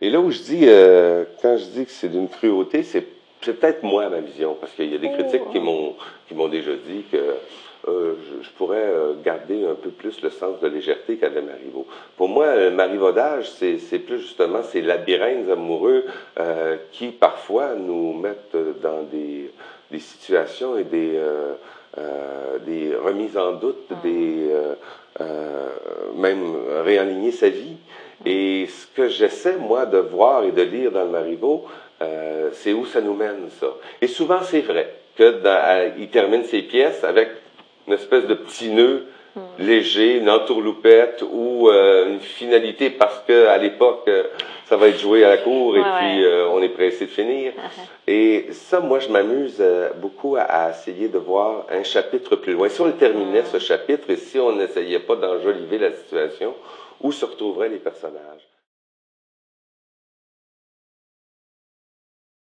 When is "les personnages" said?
57.68-58.46